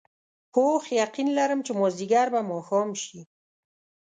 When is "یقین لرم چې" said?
1.01-1.71